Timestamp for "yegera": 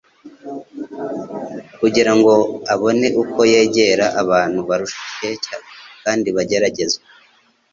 3.51-4.05